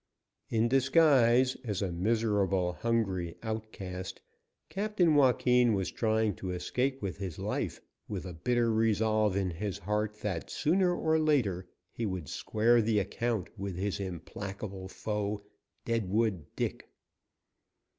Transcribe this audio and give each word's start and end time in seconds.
In 0.49 0.67
disguise, 0.67 1.55
as 1.63 1.83
a 1.83 1.91
miserable, 1.91 2.73
hungry 2.73 3.37
outcast, 3.43 4.19
Captain 4.67 5.13
Joaquin 5.13 5.75
was 5.75 5.91
trying 5.91 6.33
to 6.37 6.49
escape 6.53 7.03
with 7.03 7.17
his 7.19 7.37
life, 7.37 7.79
with 8.07 8.25
a 8.25 8.33
bitter 8.33 8.73
resolve 8.73 9.35
in 9.37 9.51
his 9.51 9.77
heart 9.77 10.15
that, 10.21 10.49
sooner 10.49 10.91
or 10.95 11.19
later, 11.19 11.67
he 11.91 12.07
would 12.07 12.29
square 12.29 12.81
the 12.81 12.97
account 12.97 13.51
with 13.59 13.75
his 13.75 13.99
implacable 13.99 14.87
foe, 14.87 15.43
Deadwood 15.85 16.45
Dick. 16.55 16.89